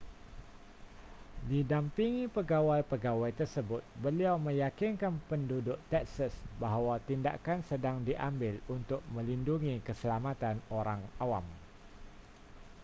didampingi 1.49 2.23
pegawai-pegawai 2.35 3.31
tersebut 3.39 3.81
beliau 4.05 4.33
meyakinkan 4.47 5.13
penduduk 5.29 5.77
texas 5.93 6.33
bahawa 6.61 6.93
tindakan 7.09 7.59
sedang 7.69 7.97
diambil 8.07 8.55
untuk 8.75 9.01
melindungi 9.15 9.75
keselamatan 9.87 10.55
orang 10.79 11.01
awam 11.23 11.45